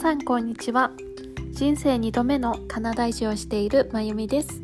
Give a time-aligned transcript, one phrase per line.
[0.00, 0.92] さんこんにちは。
[1.50, 4.62] 人生2度目のカナダ移住をしているまゆみです。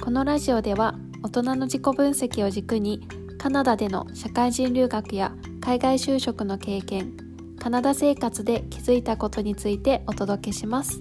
[0.00, 3.06] このラジオでは大人の自己分析を軸に
[3.36, 7.12] カナダでの社会人留学や海外就職の経験
[7.58, 11.00] カナダ生活で気づいたことについてお届けします。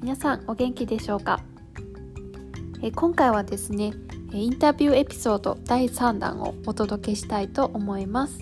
[0.00, 1.40] 皆さんお元気でしょうか？
[2.80, 3.92] え今回はですね
[4.32, 8.38] インタビューエピソード第3弾をお届けしたいと思います。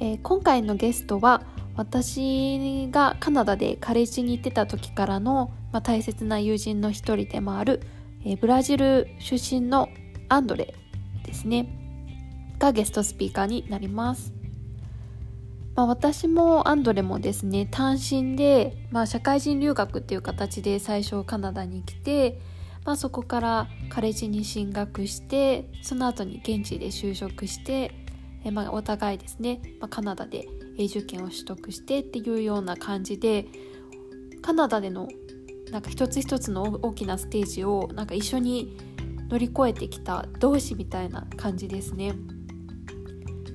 [0.00, 1.35] え今回のゲストは
[1.76, 7.82] 私がカナダでカレッジに行ってた時からの、まあ、大切な友人の一人でもある、
[8.24, 9.88] え、ブラジル出身の
[10.28, 10.74] アンドレ
[11.24, 11.86] ですね。
[12.58, 14.32] がゲストスピーカーになります、
[15.74, 22.40] まあ、私もアンドレもですね単身で、まあ、社会人留学っていう形で最初カナダに来て、
[22.84, 27.92] まあ、そこからカレッジに進学してその後に現地で就職して
[28.44, 33.46] えまあ、お互いですね、まあ、カナダで永住権を取得してっていうような感じで
[34.42, 35.08] カナダでの
[35.70, 38.76] なんか一つ一つの大きなステージをなんか一緒に
[39.28, 42.14] 乗り越えてきた同志みたいな感じですね。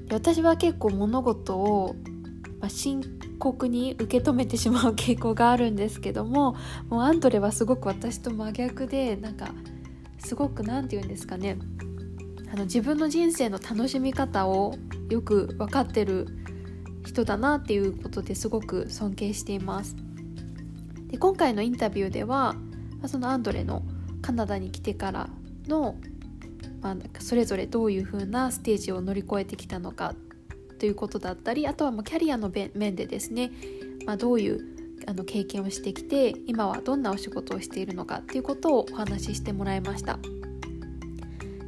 [0.08, 1.96] で私は結構物事を、
[2.60, 3.02] まあ、深
[3.40, 6.56] 刻に受け止めてしまう傾向があるんですけども
[6.90, 9.48] もうアンドレはすごく私と真逆でなんか
[10.20, 11.58] すごく何て言うんですかね
[12.54, 14.76] あの自分の人生の楽しみ方を
[15.10, 16.28] よく分かってる
[17.04, 19.96] 人だなっていうことですごく尊敬しています
[21.08, 22.56] で今回のインタビューでは
[23.08, 23.84] そのアンドレの
[24.22, 25.30] カナダに来てから
[25.68, 25.96] の、
[26.82, 30.14] まあ、それぞれどういう風なステージを乗り越えてきたのか
[30.80, 33.52] ということだったりあとはもうキャリアの面でですね、
[34.06, 34.60] まあ、どういう
[35.08, 40.20] あの経験をしてきて今はどんなお仕事をしているのかっていうことをお話ししてもらいました。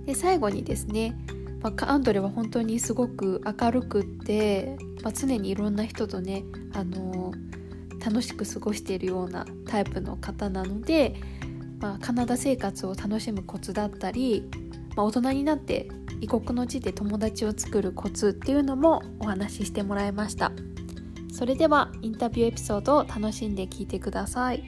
[0.06, 1.16] で最後にですね、
[1.64, 11.16] まあ、アンドレは本当にすごく明るくって、まあ、常にいろんな人とね、あのー、楽しく過ごしているようなタイプの方なので、
[11.79, 14.50] まあ、カナダ生活を楽しむコツだったり、
[14.97, 15.88] まあ、大人になって
[16.19, 20.52] 異国の地で友達を作るコツっていうのもお話ししてもらいました。
[21.31, 24.63] それではインタビューエピソードを楽しんで聞いてください。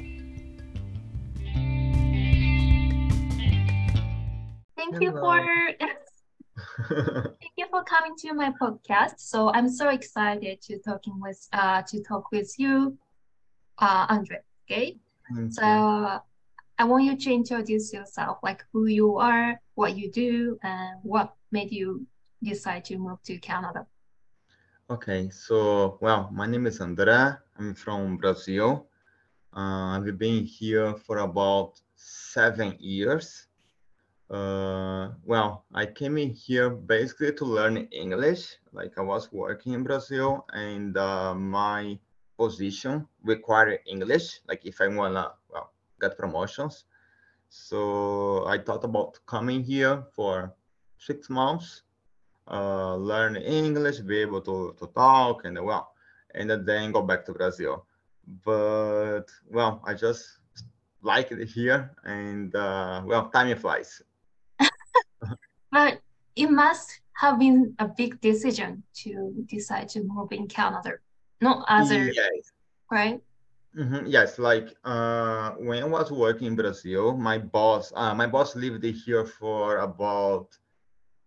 [4.75, 5.41] Thank you for
[7.41, 9.19] thank you for coming to my podcast.
[9.19, 12.97] So I'm so excited to talking with uh to talk with you,
[13.79, 14.39] uh Andre.
[14.65, 14.97] Okay.
[15.33, 16.19] Thank so you.
[16.77, 21.33] I want you to introduce yourself, like who you are, what you do, and what
[21.51, 22.05] made you
[22.43, 23.87] decide to move to Canada.
[24.89, 27.39] Okay, so well, my name is André.
[27.57, 28.87] I'm from Brazil.
[29.55, 33.47] Uh, I've been here for about seven years.
[34.29, 38.57] Uh, well, I came in here basically to learn English.
[38.73, 41.99] Like I was working in Brazil, and uh, my
[42.37, 44.41] position required English.
[44.47, 45.71] Like if I wanna well
[46.01, 46.85] get promotions,
[47.49, 50.55] so I thought about coming here for
[50.97, 51.83] six months,
[52.49, 55.93] uh, learn English, be able to to talk, and well,
[56.33, 57.85] and then go back to Brazil.
[58.43, 60.39] But well, I just
[61.03, 64.01] like it here, and uh, well, time flies
[65.75, 65.99] but
[66.37, 69.11] it must have been a big decision to
[69.47, 70.93] decide to move in Canada,
[71.41, 72.53] not other, yes.
[72.89, 73.19] right?
[73.77, 74.07] Mm-hmm.
[74.07, 78.85] Yes, like uh, when I was working in Brazil, my boss, uh, my boss lived
[78.85, 80.47] here for about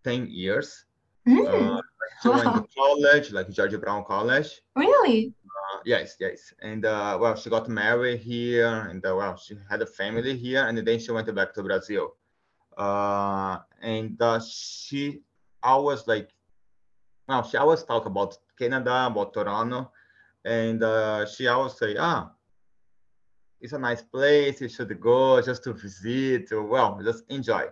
[0.02, 0.86] ten years.
[1.28, 1.44] Mm.
[1.44, 1.82] Uh,
[2.22, 4.62] she went to college, like George Brown College.
[4.74, 5.34] Really?
[5.44, 6.54] Uh, yes, yes.
[6.62, 10.64] And uh, well, she got married here, and uh, well, she had a family here,
[10.66, 12.16] and then she went back to Brazil
[12.78, 15.22] uh, and uh, she
[15.62, 16.30] always like,
[17.28, 19.90] well, she always talk about Canada, about Toronto,
[20.44, 22.30] and uh, she always say, ah,
[23.60, 24.60] it's a nice place.
[24.60, 26.52] You should go just to visit.
[26.52, 27.64] Or, well, just enjoy.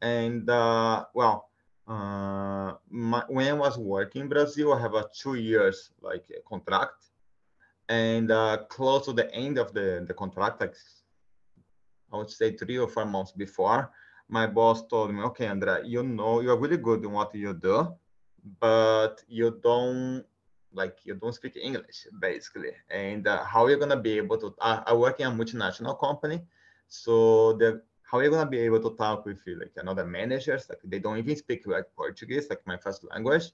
[0.00, 1.48] And uh, well,
[1.86, 7.06] uh, my, when I was working in Brazil, I have a two years like contract,
[7.88, 10.74] and uh, close to the end of the the contract, like
[12.12, 13.90] I would say three or four months before,
[14.28, 17.94] my boss told me, okay, Andrea, you know, you're really good in what you do,
[18.60, 20.24] but you don't
[20.72, 22.72] like you don't speak English basically.
[22.90, 24.54] And uh, how are you gonna be able to?
[24.60, 26.42] Uh, I work in a multinational company,
[26.88, 30.68] so the how are you gonna be able to talk with you, like another managers?
[30.68, 33.50] Like they don't even speak like Portuguese, like my first language.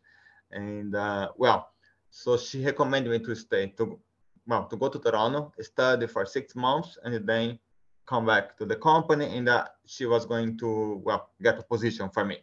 [0.51, 1.71] And uh, well,
[2.11, 3.99] so she recommended me to stay to
[4.47, 7.59] well to go to Toronto, study for six months, and then
[8.07, 12.11] come back to the company and that she was going to well get a position
[12.11, 12.39] for me.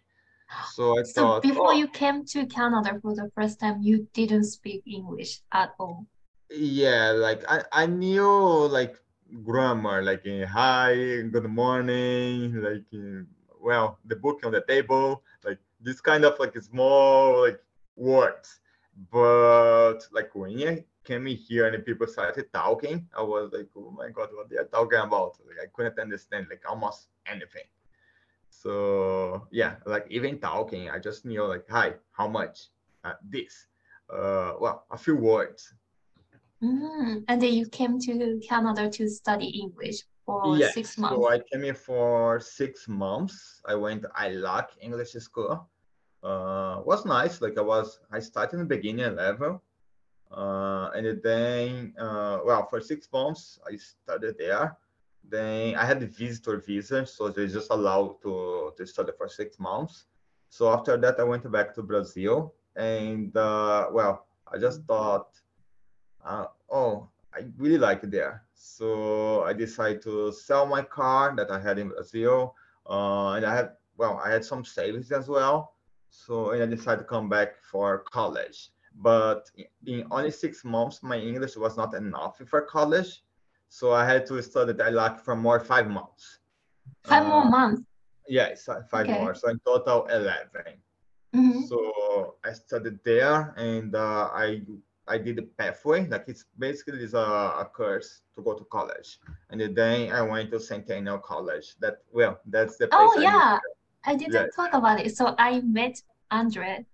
[0.73, 4.07] So i so thought before oh, you came to canada for the first time you
[4.13, 6.05] didn't speak english at all?
[6.49, 8.97] Yeah, like I, I knew like
[9.43, 12.83] grammar, like hi, good morning, like
[13.61, 17.61] well, the book on the table, like this kind of like small like
[17.95, 18.59] words.
[19.11, 23.91] But like when you came in here and people started talking, I was like, oh
[23.91, 25.37] my god, what are they are talking about?
[25.47, 27.67] Like I couldn't understand like almost anything.
[28.49, 32.67] So yeah, like even talking, I just knew like, hi, how much?
[33.03, 33.67] Uh, this.
[34.11, 35.73] Uh, well, a few words.
[36.61, 40.75] Mm, and then you came to Canada to study English for yes.
[40.75, 41.15] six months.
[41.15, 43.61] So I came here for six months.
[43.65, 45.67] I went to ILAC English school.
[46.21, 47.41] Uh, was nice.
[47.41, 49.63] Like I was, I started in the beginning level.
[50.33, 54.77] Uh, and then, uh, well, for six months, I studied there.
[55.27, 59.59] Then I had the visitor visa, so they just allowed to, to study for six
[59.59, 60.05] months.
[60.49, 62.53] So after that, I went back to Brazil.
[62.75, 65.27] And, uh, well, I just thought,
[66.25, 68.43] uh, oh, I really like it there.
[68.53, 72.55] So I decided to sell my car that I had in Brazil.
[72.89, 75.75] Uh, and I had, well, I had some savings as well.
[76.09, 78.71] So and I decided to come back for college.
[78.95, 79.49] But
[79.85, 83.23] in only six months, my English was not enough for college.
[83.69, 86.39] So I had to study ILAC for more five months.
[87.03, 87.81] Five uh, more months?
[88.27, 89.13] Yes, five okay.
[89.13, 89.33] more.
[89.33, 90.81] So in total, 11.
[91.33, 91.63] Mm -hmm.
[91.69, 91.77] So
[92.43, 94.61] I studied there and uh, I
[95.07, 99.19] I did the pathway, like it's basically is a, a course to go to college.
[99.49, 101.75] And then I went to Centennial College.
[101.79, 103.59] That well, that's the Oh yeah,
[104.05, 104.55] I, I didn't yes.
[104.55, 105.15] talk about it.
[105.15, 106.85] So I met Andre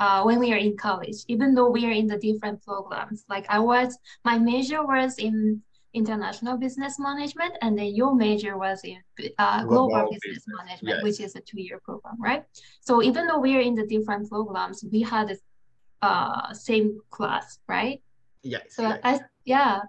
[0.00, 3.24] uh, when we are in college, even though we are in the different programs.
[3.28, 5.62] Like I was, my major was in
[5.92, 8.98] international business management, and then your major was in
[9.38, 11.04] uh, global, global business, business, management, yes.
[11.04, 12.44] which is a two-year program, right?
[12.80, 15.38] So even though we are in the different programs, we had
[16.02, 18.00] uh same class, right?
[18.42, 18.62] Yes.
[18.70, 19.00] So yes.
[19.04, 19.80] I yeah.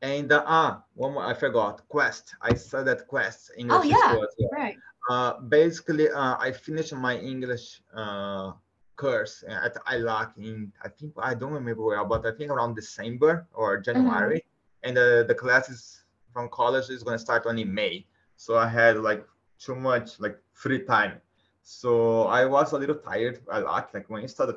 [0.00, 1.86] And uh, ah, one more I forgot.
[1.88, 2.34] Quest.
[2.40, 3.78] I studied Quest English.
[3.78, 4.28] Oh yeah, well.
[4.52, 4.76] right.
[5.10, 8.52] Uh, basically, uh, I finished my English uh,
[8.98, 13.46] course at ILAC in I think I don't remember well, but I think around December
[13.54, 14.88] or January, mm-hmm.
[14.88, 16.02] and uh, the classes
[16.32, 18.04] from college is gonna start only May.
[18.36, 19.24] So I had like
[19.58, 21.20] too much like free time.
[21.62, 23.94] So I was a little tired a lot.
[23.94, 24.56] Like when you started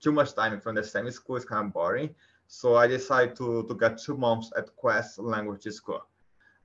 [0.00, 2.10] too much time from the same school is kind of boring.
[2.48, 6.06] So I decided to, to get two months at Quest Language School.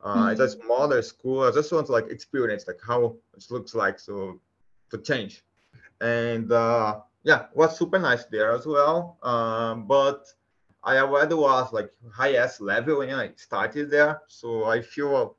[0.04, 0.30] Uh, mm-hmm.
[0.30, 0.66] It's a mm-hmm.
[0.66, 1.44] smaller school.
[1.44, 4.40] I just want to like experience like how it looks like so
[4.92, 5.44] to change.
[6.00, 9.18] And uh, yeah, was super nice there as well.
[9.24, 10.26] Um, but
[10.84, 14.22] I already was like highest level when I started there.
[14.28, 15.36] So I feel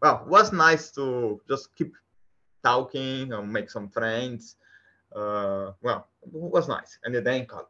[0.00, 1.94] well, it was nice to just keep
[2.62, 4.56] talking and make some friends
[5.14, 6.98] uh, well, it was nice.
[7.04, 7.66] And then college.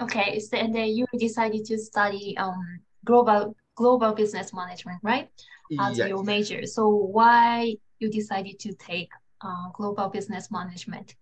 [0.00, 5.28] Okay, so and then you decided to study um global global business management, right?
[5.78, 6.08] As yes.
[6.08, 6.66] your major.
[6.66, 9.10] So why you decided to take
[9.40, 11.14] uh, global business management?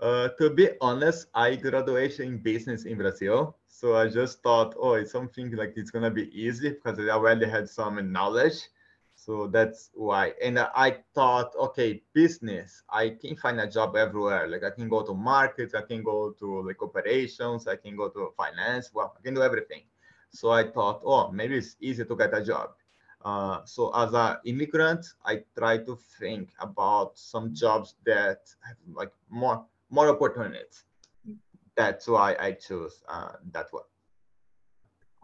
[0.00, 3.56] Uh, to be honest, I graduated in business in Brazil.
[3.68, 7.46] So I just thought, oh, it's something like it's gonna be easy because I already
[7.46, 8.68] had some knowledge.
[9.14, 10.32] So that's why.
[10.42, 14.48] And I thought, okay, business, I can find a job everywhere.
[14.48, 18.08] Like I can go to markets, I can go to like operations, I can go
[18.08, 18.90] to finance.
[18.94, 19.82] Well, I can do everything.
[20.30, 22.70] So I thought, oh, maybe it's easy to get a job.
[23.22, 29.12] Uh, so as an immigrant, I try to think about some jobs that have like
[29.28, 30.84] more more opportunities.
[31.76, 33.84] That's why I chose uh, that one.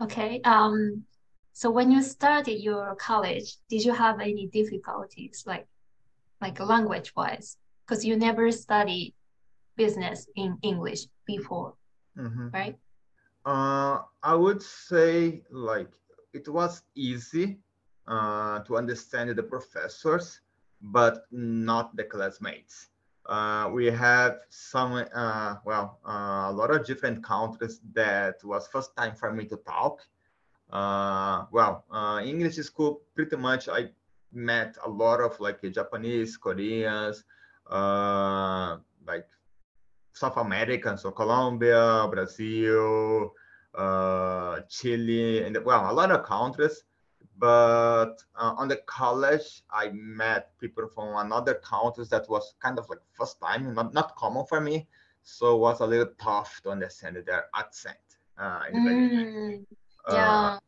[0.02, 0.40] Okay.
[0.44, 1.04] Um,
[1.52, 5.66] so when you started your college, did you have any difficulties like
[6.40, 7.56] like language wise?
[7.82, 9.14] Because you never studied
[9.76, 11.74] business in English before,
[12.18, 12.48] mm-hmm.
[12.50, 12.76] right?
[13.44, 15.92] Uh, I would say like
[16.34, 17.58] it was easy
[18.06, 20.40] uh, to understand the professors,
[20.80, 22.88] but not the classmates.
[23.28, 28.96] Uh, we have some, uh, well, uh, a lot of different countries that was first
[28.96, 30.00] time for me to talk
[30.70, 33.90] uh, well, uh, English school, pretty much I
[34.32, 37.24] met a lot of like Japanese, Koreans,
[37.70, 39.26] uh, like
[40.12, 43.32] South Americans, so Colombia, Brazil,
[44.68, 46.82] Chile, and well, a lot of countries.
[47.38, 52.88] But uh, on the college, I met people from another countries that was kind of
[52.88, 54.88] like first time, not, not common for me.
[55.22, 57.98] So it was a little tough to understand their accent
[58.38, 58.72] uh, mm.
[58.72, 59.66] beginning.
[60.10, 60.40] Yeah.
[60.40, 60.58] Uh,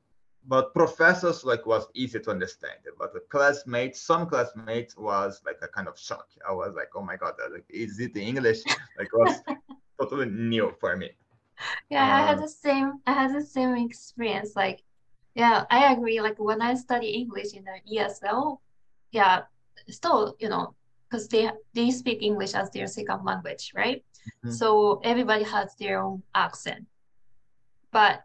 [0.46, 5.68] but professors like was easy to understand but the classmates some classmates was like a
[5.68, 8.62] kind of shock i was like oh my god like is it english
[8.98, 9.40] like was
[10.00, 11.10] totally new for me
[11.90, 14.54] Yeah, I had the same I had the same experience.
[14.54, 14.82] Like,
[15.38, 16.20] yeah, I agree.
[16.20, 18.58] Like when I study English in the ESL,
[19.12, 19.42] yeah,
[19.86, 20.74] still, you know,
[21.08, 24.02] because they they speak English as their second language, right?
[24.44, 24.50] Mm-hmm.
[24.50, 26.86] So everybody has their own accent.
[27.92, 28.24] But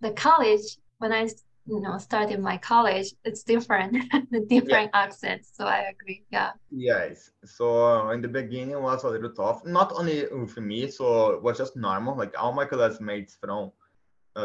[0.00, 1.28] the college, when I
[1.66, 3.92] you know started my college, it's different,
[4.32, 5.02] the different yeah.
[5.04, 5.52] accents.
[5.54, 6.24] So I agree.
[6.32, 6.50] Yeah.
[6.72, 7.30] Yes.
[7.44, 9.64] So uh, in the beginning it was a little tough.
[9.64, 12.16] Not only with me, so it was just normal.
[12.16, 13.79] Like all my classmates from uh,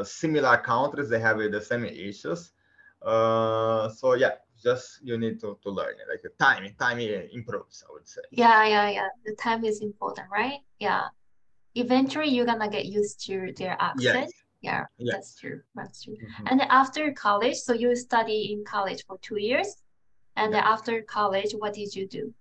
[0.04, 2.52] similar countries, they have the same issues.
[3.02, 6.08] Uh, so yeah, just you need to, to learn it.
[6.10, 8.22] Like the time, time improves, I would say.
[8.32, 9.08] Yeah, yeah, yeah.
[9.26, 10.60] The time is important, right?
[10.80, 11.04] Yeah.
[11.76, 14.30] Eventually, you're gonna get used to their accent.
[14.30, 14.32] Yes.
[14.62, 15.14] Yeah, yes.
[15.14, 15.62] that's true.
[15.76, 16.16] That's true.
[16.16, 16.48] Mm-hmm.
[16.48, 19.76] And after college, so you study in college for two years,
[20.36, 20.68] and yeah.
[20.68, 22.34] after college, what did you do?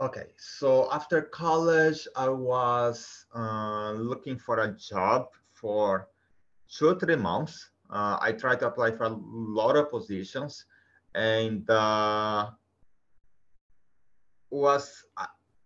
[0.00, 6.06] Okay, so after college, I was uh, looking for a job for
[6.68, 7.70] two three months.
[7.90, 10.66] Uh, I tried to apply for a lot of positions
[11.14, 12.50] and uh,
[14.50, 15.04] was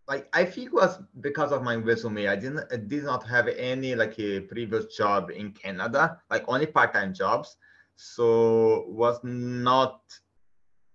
[0.08, 2.28] like I think it was because of my resume.
[2.28, 6.66] I didn't I did not have any like a previous job in Canada, like only
[6.66, 7.56] part-time jobs.
[7.96, 10.00] So was not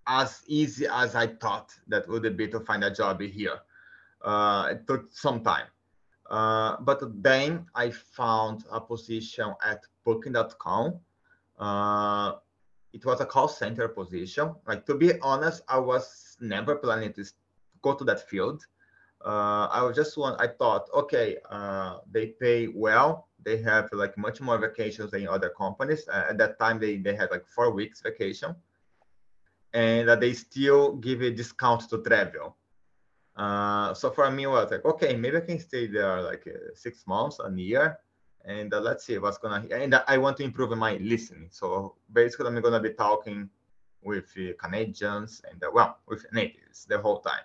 [0.07, 3.59] as easy as I thought that would be to find a job here.
[4.21, 5.67] Uh, it took some time.
[6.29, 10.85] Uh, but then I found a position at Booking.com.
[11.59, 12.31] Uh,
[12.93, 14.55] it was a call center position.
[14.65, 17.25] Like to be honest, I was never planning to
[17.81, 18.65] go to that field.
[19.25, 20.35] Uh, I was just one.
[20.39, 23.27] I thought, okay, uh, they pay well.
[23.43, 26.07] They have like much more vacations than other companies.
[26.07, 28.55] Uh, at that time, they they had like four weeks vacation,
[29.73, 32.55] and that they still give a discount to travel.
[33.35, 36.73] Uh, so for me, I was like, okay, maybe I can stay there like uh,
[36.73, 37.99] six months, a year,
[38.47, 41.49] and uh, let's see what's gonna and i want to improve my listening.
[41.51, 43.49] So basically i'm gonna be talking
[44.01, 47.43] with uh, canadians and uh, well with natives the whole time.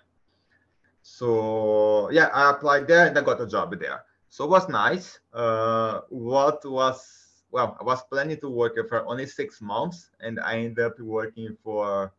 [1.01, 4.03] So yeah i applied there and i got a job there.
[4.29, 5.19] So it was nice.
[5.33, 10.57] Uh, what was well i was planning to work for only six months and i
[10.57, 12.11] ended up working for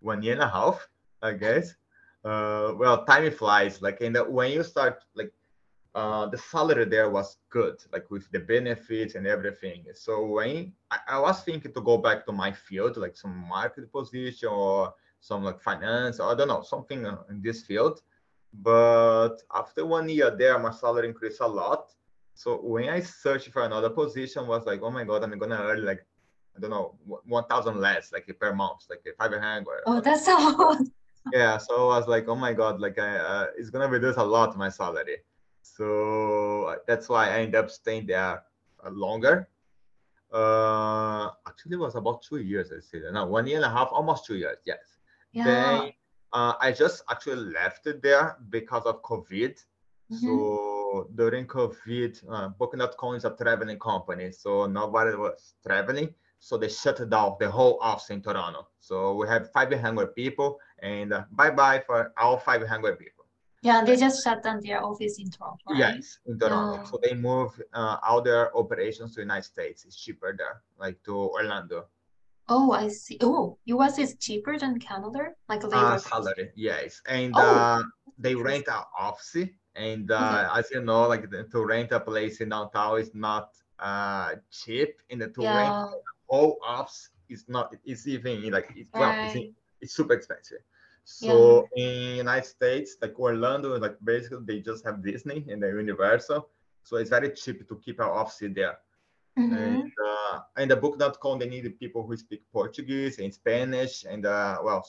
[0.00, 0.88] one year and a half
[1.22, 1.74] i guess.
[2.24, 3.80] Uh, well time flies.
[3.82, 5.32] Like and when you start like
[5.94, 9.84] uh, the salary there was good, like with the benefits and everything.
[9.94, 13.90] So when I, I, was thinking to go back to my field, like some market
[13.90, 18.02] position or some like finance, or I don't know, something in this field.
[18.52, 21.90] But after one year there, my salary increased a lot.
[22.34, 25.84] So when I searched for another position, was like, oh my god, I'm gonna earn
[25.84, 26.06] like
[26.56, 29.82] I don't know, one thousand less, like per month, like five hundred.
[29.86, 30.78] Oh, that's a lot.
[31.32, 34.24] yeah, so I was like, oh my god, like I, uh, it's gonna reduce a
[34.24, 35.18] lot my salary.
[35.62, 38.42] So uh, that's why I ended up staying there
[38.84, 39.48] uh, longer.
[40.32, 42.70] Uh, actually, it was about two years.
[42.72, 44.58] I say that now, one year and a half, almost two years.
[44.64, 44.78] Yes.
[45.32, 45.44] Yeah.
[45.44, 45.92] Then
[46.32, 49.56] uh, I just actually left it there because of COVID.
[50.12, 50.26] Mm-hmm.
[50.26, 56.14] So during COVID, uh, Booking.com is a traveling company, so nobody was traveling.
[56.38, 58.68] So they shut down the whole office in Toronto.
[58.80, 63.19] So we have 500 people, and uh, bye bye for all 500 people.
[63.62, 65.60] Yeah, they just shut down their office in Toronto.
[65.68, 65.78] Right?
[65.78, 66.80] Yes, in Toronto.
[66.80, 66.84] Yeah.
[66.84, 69.84] So they move uh, all their operations to the United States.
[69.84, 71.86] It's cheaper there, like to Orlando.
[72.48, 73.18] Oh, I see.
[73.20, 75.76] Oh, US is cheaper than Canada, like labor.
[75.76, 77.40] Uh, salary, yes, and oh.
[77.40, 77.82] uh,
[78.18, 79.48] they rent an office.
[79.76, 80.58] And uh, okay.
[80.58, 85.20] as you know, like to rent a place in downtown is not uh, cheap, and
[85.20, 85.56] to yeah.
[85.56, 85.94] rent
[86.28, 87.74] whole office is not.
[87.84, 89.00] It's even like it's, right.
[89.00, 90.58] well, it's, it's super expensive.
[91.04, 91.84] So yeah.
[91.84, 96.48] in United States, like Orlando, like basically they just have Disney and the Universal.
[96.82, 98.78] So it's very cheap to keep our office there.
[99.38, 99.54] Mm-hmm.
[99.54, 104.58] And uh, and the Booking.com, they need people who speak Portuguese and Spanish and uh,
[104.62, 104.86] well,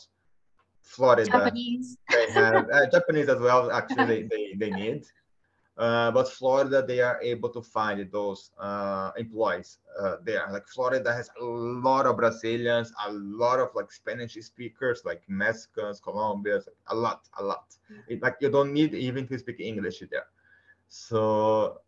[0.82, 1.25] Florida.
[1.25, 1.98] Japanese.
[2.10, 3.72] They have uh, Japanese as well.
[3.72, 5.06] Actually, they, they need.
[5.81, 10.47] Uh, but Florida, they are able to find those uh, employees uh, there.
[10.51, 16.00] Like Florida has a lot of Brazilians, a lot of like Spanish speakers, like Mexicans,
[16.00, 17.73] Colombians, a lot, a lot.
[17.91, 18.13] Mm-hmm.
[18.13, 20.27] It, like you don't need even to speak English there.
[20.88, 21.81] So,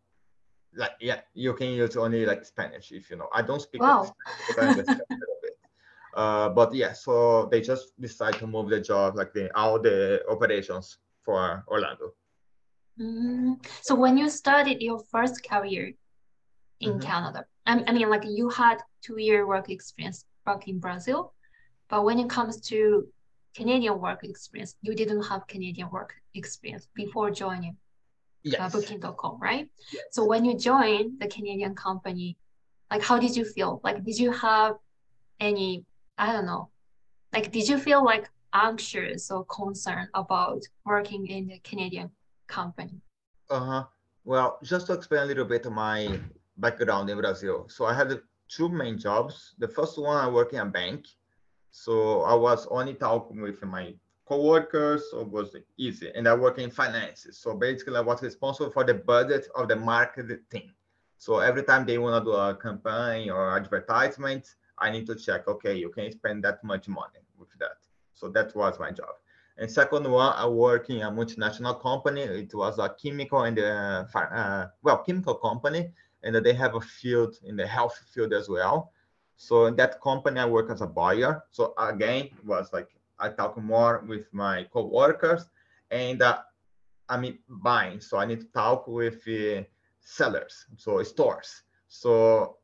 [0.74, 3.28] like yeah, you can use only like Spanish if you know.
[3.32, 4.12] I don't speak wow.
[4.48, 9.56] Spanish, but, uh, but yeah, so they just decide to move the job, like the
[9.56, 12.12] all the operations for Orlando.
[13.00, 13.54] Mm-hmm.
[13.82, 15.92] So when you started your first career
[16.80, 17.00] in mm-hmm.
[17.00, 21.32] Canada, I, I mean, like you had two year work experience back in Brazil,
[21.88, 23.06] but when it comes to
[23.54, 27.76] Canadian work experience, you didn't have Canadian work experience before joining.
[28.42, 28.60] yes.
[28.60, 29.68] uh, Booking.com, right?
[29.92, 30.04] Yes.
[30.12, 32.36] So when you joined the Canadian company,
[32.90, 33.80] like how did you feel?
[33.82, 34.76] Like did you have
[35.40, 35.84] any
[36.16, 36.70] I don't know,
[37.32, 42.10] like did you feel like anxious or concerned about working in the Canadian
[42.46, 43.00] company?
[43.50, 43.84] Uh huh.
[44.24, 46.18] Well, just to explain a little bit of my
[46.56, 47.66] background in Brazil.
[47.68, 49.54] So I had two main jobs.
[49.58, 51.06] The first one, I work in a bank.
[51.70, 53.94] So I was only talking with my
[54.26, 56.10] co-workers, so it was easy.
[56.14, 57.38] And I work in finances.
[57.38, 60.70] So basically I was responsible for the budget of the marketing.
[61.18, 65.48] So every time they want to do a campaign or advertisement, I need to check,
[65.48, 67.78] okay, you can spend that much money with that.
[68.14, 69.14] So that was my job.
[69.56, 72.22] And second one, I work in a multinational company.
[72.22, 75.90] It was a chemical and uh, uh, well, chemical company,
[76.24, 78.92] and they have a field in the health field as well.
[79.36, 81.44] So in that company, I work as a buyer.
[81.50, 85.44] So again, it was like I talk more with my co-workers,
[85.90, 86.38] and uh,
[87.08, 88.00] I mean buying.
[88.00, 89.22] So I need to talk with
[90.00, 91.62] sellers, so stores.
[91.88, 92.56] So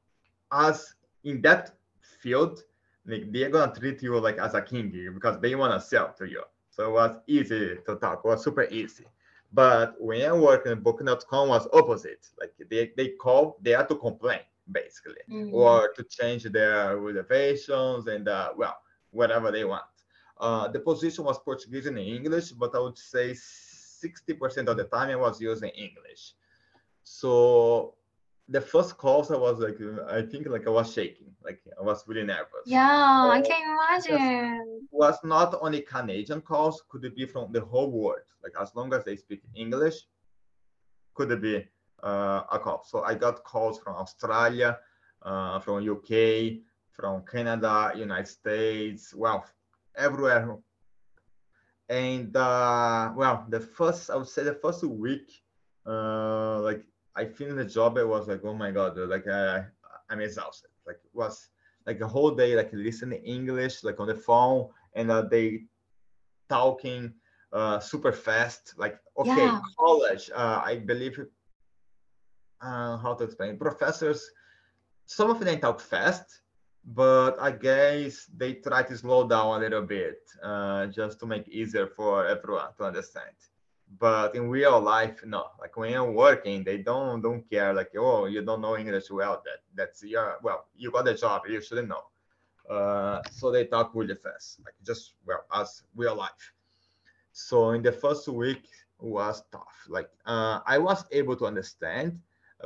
[0.53, 2.63] as in that field,
[3.07, 6.43] like they're gonna treat you like as a king because they wanna sell to you.
[6.81, 9.05] So it was easy to talk, it was super easy.
[9.53, 12.27] But when I worked in Booking.com was opposite.
[12.41, 14.41] Like they, they call, they have to complain
[14.73, 15.55] basically, mm-hmm.
[15.55, 18.79] or to change their reservations and uh, well,
[19.11, 19.83] whatever they want.
[20.41, 25.11] Uh, the position was Portuguese and English, but I would say 60% of the time
[25.11, 26.33] I was using English.
[27.05, 27.93] So
[28.51, 29.79] the first calls I was like
[30.09, 32.67] I think like I was shaking, like I was really nervous.
[32.67, 34.89] Yeah, so I can imagine.
[34.91, 38.27] Was not only Canadian calls, could it be from the whole world?
[38.43, 39.95] Like as long as they speak English,
[41.15, 41.65] could it be
[42.03, 42.85] uh, a call?
[42.85, 44.79] So I got calls from Australia,
[45.23, 46.59] uh, from UK,
[46.91, 49.47] from Canada, United States, well,
[49.97, 50.59] everywhere.
[51.89, 55.31] And uh, well, the first I would say the first week,
[55.87, 56.85] uh, like
[57.17, 57.99] I finished the job.
[57.99, 59.65] I was like, oh my god, like I,
[60.09, 60.71] I'm exhausted.
[60.87, 61.49] Like it was
[61.87, 65.65] like a whole day, like listening English, like on the phone, and uh, they
[66.49, 67.13] talking
[67.53, 68.75] uh, super fast.
[68.77, 69.61] Like okay, yeah.
[69.79, 70.31] college.
[70.35, 71.19] Uh, I believe.
[72.63, 73.57] Uh, how to explain?
[73.57, 74.31] Professors,
[75.07, 76.43] some of them talk fast,
[76.85, 81.49] but I guess they try to slow down a little bit, uh, just to make
[81.49, 83.35] easier for everyone to understand
[83.99, 85.47] but in real life no.
[85.61, 89.43] Like when you're working they don't don't care like oh you don't know english well
[89.45, 92.05] that that's your well you got a job you shouldn't know.
[92.69, 96.53] Uh, so they talk really fast like just well as real life.
[97.33, 98.69] So in the first week
[99.01, 102.19] was tough like uh, i was able to understand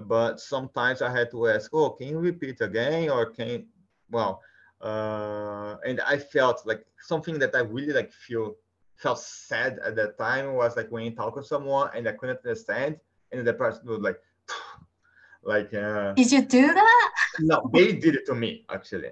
[0.06, 3.64] but sometimes i had to ask oh can you repeat again or can
[4.10, 4.40] well
[4.80, 8.54] uh, and i felt like something that i really like feel
[8.96, 12.38] felt sad at that time was like when you talk to someone and I couldn't
[12.44, 12.96] understand,
[13.32, 14.20] and the person would like,
[15.42, 15.72] like.
[15.74, 17.10] Uh, did you do that?
[17.40, 19.10] No, they did it to me actually.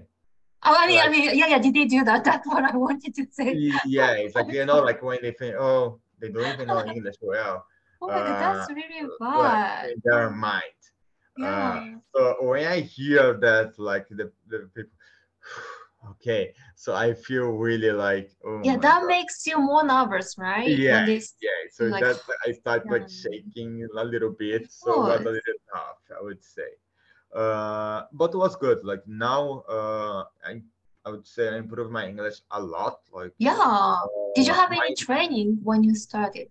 [0.65, 1.59] Oh, I mean, like, I mean, yeah, yeah.
[1.59, 2.23] Did they do that?
[2.23, 3.73] That's what I wanted to say.
[3.85, 7.17] Yeah, it's like you know, like when they think, oh, they don't even know English
[7.21, 7.67] well.
[8.01, 9.85] Oh my god, that's uh, really bad.
[9.85, 10.63] Like, in their mind.
[11.37, 11.49] Yeah.
[11.49, 14.93] Uh, so when I hear that, like the, the people
[16.11, 19.07] okay so i feel really like oh yeah that God.
[19.07, 20.69] makes you more nervous right?
[20.69, 24.99] Yeah this, yeah so like, that i start like shaking a little bit so it
[24.99, 26.71] was a little tough i would say.
[27.35, 30.61] Uh but it was good like now uh i
[31.07, 33.57] i would say i improved my english a lot like yeah.
[33.59, 36.49] Uh, did you have any training when you started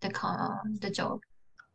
[0.00, 0.10] the
[0.80, 1.20] the job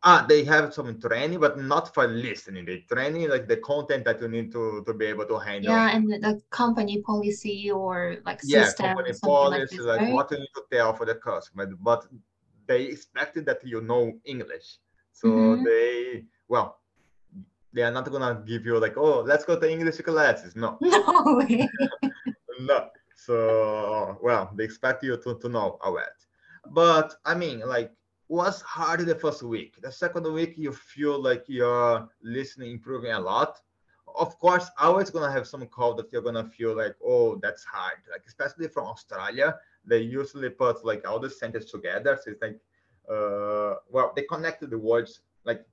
[0.04, 2.64] Ah, they have some training, but not for listening.
[2.64, 5.70] They training like the content that you need to to be able to handle.
[5.70, 10.12] Yeah, and the company policy or like yeah, company policy, like, this, like right?
[10.12, 11.66] what you need to tell for the customer.
[11.66, 12.06] But
[12.66, 14.78] they expected that you know English,
[15.12, 15.64] so mm-hmm.
[15.64, 16.82] they well,
[17.72, 20.56] they are not gonna give you like, oh, let's go to English classes.
[20.56, 21.68] No, no way.
[22.60, 22.90] no.
[23.14, 26.18] So well, they expect you to to know a lot
[26.66, 27.92] But I mean, like
[28.32, 29.72] was hard the first week.
[29.82, 33.60] The second week, you feel like you're listening improving a lot.
[34.24, 37.98] Of course, always gonna have some call that you're gonna feel like, oh, that's hard.
[38.10, 42.18] Like especially from Australia, they usually put like all the sentences together.
[42.22, 42.58] So it's like,
[43.14, 45.66] uh, well, they connected the words, like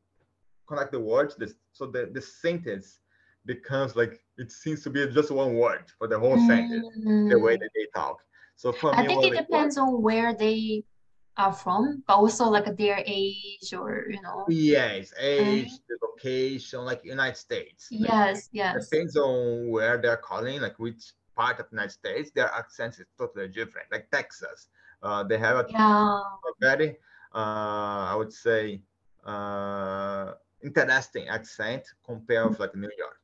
[0.67, 1.37] connect the words.
[1.37, 2.99] This, so the the sentence
[3.45, 6.47] becomes like it seems to be just one word for the whole mm-hmm.
[6.47, 6.87] sentence,
[7.31, 7.59] the way mm.
[7.61, 8.17] that they talk.
[8.57, 10.83] So for I me, think it depends on where they
[11.39, 14.45] are from, but also like their age or you know.
[14.49, 17.87] Yes, age, the location, like United States.
[17.91, 18.89] Like, yes, yes.
[18.89, 23.07] Depends on where they're calling, like which part of the United States, their accent is
[23.17, 23.87] totally different.
[23.91, 24.67] Like Texas,
[25.01, 26.19] uh, they have a, yeah.
[26.19, 26.97] a very,
[27.33, 28.81] uh, I would say,
[29.25, 33.23] uh, interesting accent compared with like New York.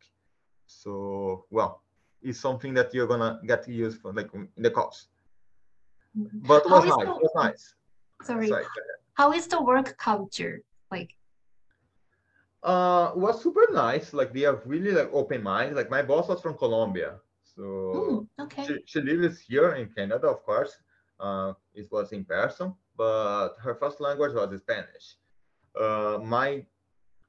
[0.68, 1.84] So well,
[2.22, 5.10] it's something that you're gonna get used for like in the calls.
[6.18, 6.48] Mm-hmm.
[6.48, 7.08] But it was nice.
[7.08, 7.76] It was nice.
[8.24, 8.48] Sorry.
[8.48, 8.66] sorry
[9.14, 11.12] How is the work culture like?
[12.64, 14.14] Uh, it was super nice.
[14.14, 15.76] Like they are really like open minded.
[15.76, 18.66] Like my boss was from Colombia, so mm, okay.
[18.66, 20.74] she, she lives here in Canada, of course.
[21.20, 25.16] Uh, it was in person, but her first language was Spanish.
[25.80, 26.66] Uh, my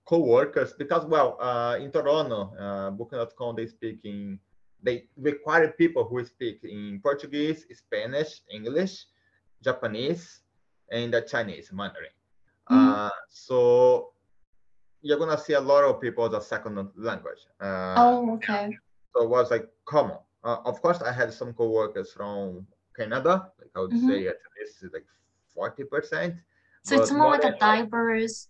[0.06, 4.38] co-workers, because well, uh, in Toronto, uh, Booking.com they speak in
[4.82, 9.06] they require people who speak in Portuguese, Spanish, English,
[9.62, 10.42] Japanese,
[10.90, 12.10] and the Chinese Mandarin.
[12.68, 14.12] Uh, so
[15.02, 17.46] you're gonna see a lot of people as a second language.
[17.60, 18.76] Uh, oh, okay.
[19.14, 20.18] So it was like common.
[20.42, 23.50] Uh, of course, I had some coworkers from Canada.
[23.58, 24.08] Like I would mm-hmm.
[24.08, 25.06] say at least like
[25.54, 26.34] forty percent.
[26.82, 28.48] So it's more like a diverse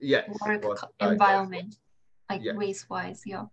[0.00, 0.64] yes, work
[1.00, 1.76] environment,
[2.30, 2.56] like yes.
[2.56, 3.22] race wise.
[3.24, 3.44] Yeah.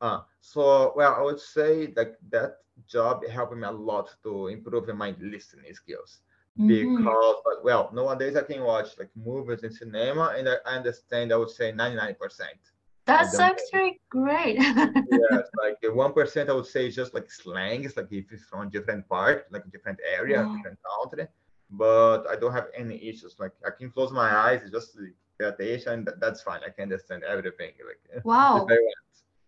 [0.00, 4.88] Uh, so well, I would say that that job helped me a lot to improve
[4.94, 6.20] my listening skills
[6.60, 6.96] mm-hmm.
[6.96, 11.36] because but well nowadays i can watch like movies in cinema and i understand i
[11.36, 12.58] would say 99 percent.
[13.06, 14.58] That's actually great.
[14.60, 17.84] Yes like one percent i would say is just like slang.
[17.84, 20.54] It's like if it's from different part like different area oh.
[20.54, 21.26] different country.
[21.70, 23.34] But i don't have any issues.
[23.38, 24.96] Like i can close my eyes just
[25.38, 26.60] pay attention that's fine.
[26.64, 28.66] I can understand everything like wow.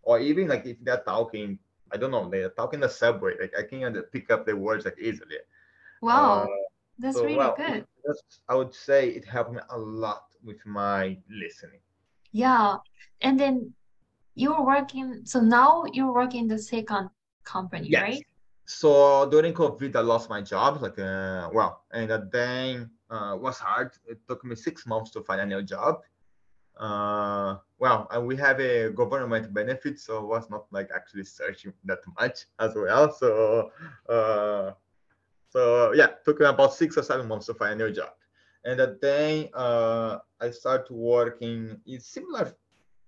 [0.02, 1.58] or even like if they're talking
[1.92, 4.98] i don't know they're talking the subway like i can pick up the words like
[4.98, 5.36] easily.
[6.00, 6.42] Wow.
[6.42, 6.46] Uh,
[6.98, 7.84] that's so, really well, good.
[8.48, 11.80] I would say it helped me a lot with my listening.
[12.32, 12.76] Yeah.
[13.20, 13.72] And then
[14.34, 17.10] you're working, so now you're working the second
[17.44, 18.02] company, yes.
[18.02, 18.26] right?
[18.64, 20.80] So during COVID, I lost my job.
[20.80, 23.92] Like, uh, well, and then uh, was hard.
[24.06, 26.02] It took me six months to find a new job.
[26.78, 31.72] Uh, well, and we have a government benefit, so I was not like actually searching
[31.84, 33.12] that much as well.
[33.12, 33.70] So
[34.08, 34.72] uh,
[35.52, 38.12] so yeah, took me about six or seven months to find a new job.
[38.64, 42.54] And then uh, I started working in similar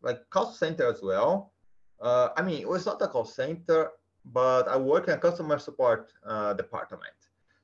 [0.03, 1.53] like call center as well.
[2.01, 3.93] Uh, I mean, it was not a call center,
[4.27, 7.17] but I work in a customer support uh, department.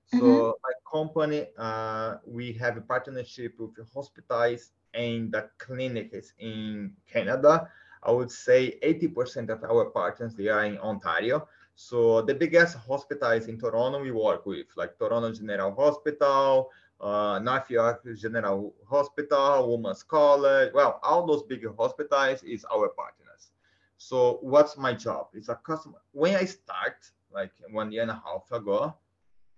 [0.07, 0.51] So mm-hmm.
[0.65, 7.69] my company, uh, we have a partnership with hospitals and the clinics in Canada.
[8.03, 11.47] I would say 80% of our partners they are in Ontario.
[11.83, 17.71] So the biggest hospitals in Toronto we work with, like Toronto General Hospital, uh, North
[17.71, 20.75] York General Hospital, Women's College.
[20.75, 23.53] Well, all those big hospitals is our partners.
[23.97, 25.29] So what's my job?
[25.33, 26.03] It's a customer.
[26.13, 26.99] When I start,
[27.33, 28.95] like one year and a half ago,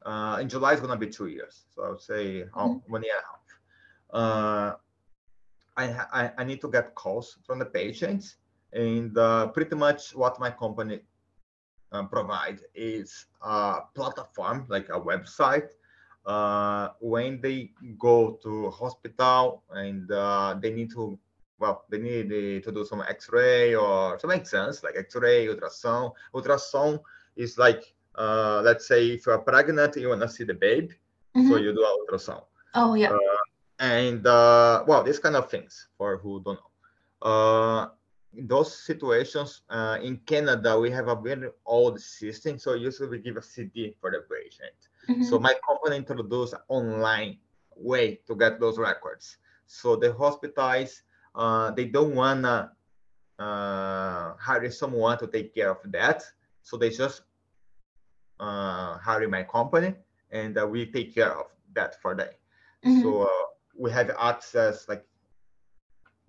[0.06, 1.64] uh, in July is gonna be two years.
[1.74, 2.92] So I would say mm-hmm.
[2.92, 3.44] one year and a half.
[4.22, 4.76] Uh,
[5.76, 5.84] I,
[6.22, 8.36] I, I need to get calls from the patients,
[8.72, 11.00] and uh, pretty much what my company
[11.92, 15.68] uh, provide is a platform like a website
[16.26, 21.18] uh, when they go to hospital and uh, they need to
[21.58, 22.28] well they need
[22.62, 26.12] to do some x-ray or some sense like x-ray ultrasound.
[26.34, 27.00] Ultrasound
[27.36, 30.94] is like uh, let's say if you're pregnant you want to see the baby
[31.36, 31.48] mm-hmm.
[31.48, 32.44] so you do ultrasound.
[32.74, 33.10] Oh yeah.
[33.10, 33.18] Uh,
[33.78, 37.90] and uh, well these kind of things for who don't know
[38.34, 42.58] in those situations uh, in Canada, we have a very old system.
[42.58, 44.88] So usually we give a CD for the patient.
[45.08, 45.24] Mm-hmm.
[45.24, 47.38] So my company introduced online
[47.76, 49.36] way to get those records.
[49.66, 51.02] So the hospitals,
[51.34, 52.72] uh, they don't wanna
[53.38, 56.22] uh, hire someone to take care of that.
[56.62, 57.22] So they just
[58.40, 59.94] uh, hire my company
[60.30, 62.28] and uh, we take care of that for them.
[62.84, 63.02] Mm-hmm.
[63.02, 63.46] So uh,
[63.78, 65.04] we have access like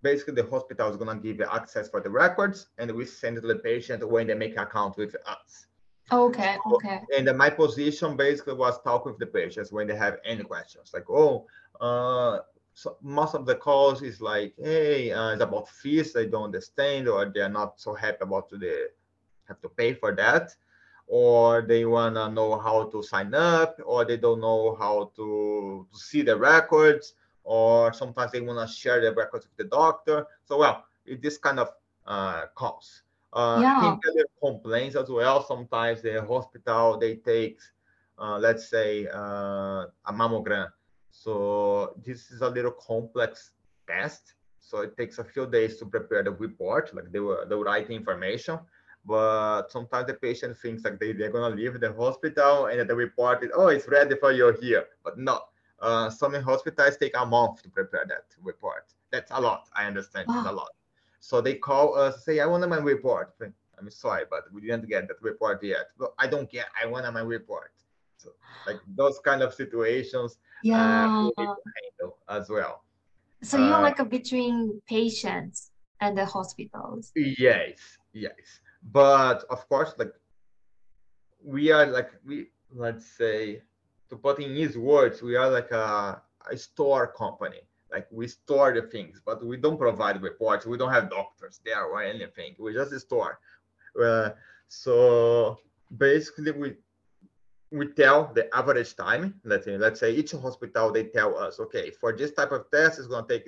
[0.04, 3.42] basically the hospital is going to give access for the records and we send it
[3.42, 5.68] to the patient when they make account with us.
[6.12, 7.00] Okay, so, okay.
[7.18, 11.10] And my position basically was talk with the patients when they have any questions, like,
[11.10, 11.48] oh,
[11.80, 12.40] uh,
[12.76, 17.08] so most of the calls is like, hey, uh, it's about fees they don't understand,
[17.08, 18.90] or they're not so happy about the
[19.48, 20.54] have to pay for that,
[21.08, 26.00] or they wanna know how to sign up, or they don't know how to, to
[26.00, 27.14] see the records,
[27.44, 30.26] or sometimes they want to share their records with the doctor.
[30.46, 31.70] So, well, it, this kind of
[32.06, 33.04] uh, calls.
[33.34, 33.98] Uh, yeah.
[34.40, 35.44] complaints as well.
[35.44, 37.60] Sometimes the hospital they take,
[38.20, 40.68] uh, let's say, uh, a mammogram.
[41.10, 43.52] So this is a little complex
[43.88, 44.36] test.
[44.60, 47.90] So it takes a few days to prepare the report, like they were they write
[47.90, 48.60] information.
[49.06, 53.44] But sometimes the patient thinks like they, they're gonna leave the hospital and the report
[53.44, 54.86] is, oh, it's ready for you here.
[55.04, 55.42] But no,
[55.84, 58.86] uh, some hospitals take a month to prepare that report.
[59.12, 59.70] that's a lot.
[59.76, 60.72] I understand it's a lot.
[61.20, 63.36] So they call us, say, I want my report.
[63.78, 65.88] I'm sorry, but we didn't get that report yet.
[66.00, 66.66] But I don't care.
[66.82, 67.74] I want my report.
[68.18, 68.30] So
[68.66, 71.56] like those kind of situations, yeah, uh,
[72.30, 72.84] as well.
[73.42, 77.12] So you're uh, like a between patients and the hospitals.
[77.16, 77.80] Yes,
[78.14, 78.62] yes.
[78.92, 80.14] But of course, like
[81.44, 83.62] we are like we let's say
[84.14, 86.22] to put in his words, we are like a,
[86.52, 87.62] a store company.
[87.92, 90.66] Like we store the things, but we don't provide reports.
[90.66, 92.56] We don't have doctors there or anything.
[92.60, 93.40] We just store.
[94.00, 94.30] Uh,
[94.68, 95.60] so
[95.98, 96.74] basically, we
[97.72, 99.24] we tell the average time.
[99.44, 102.98] Let's say, let's say each hospital they tell us, okay, for this type of test,
[103.00, 103.46] it's gonna take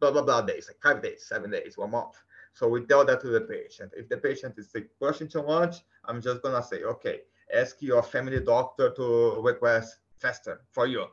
[0.00, 2.16] blah blah blah days, like five days, seven days, one month.
[2.52, 3.92] So we tell that to the patient.
[3.96, 7.20] If the patient is sick, pushing too much, I'm just gonna say, okay,
[7.54, 11.06] ask your family doctor to request faster for you.